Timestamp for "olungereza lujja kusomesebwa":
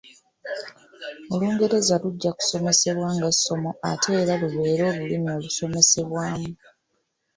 1.33-3.07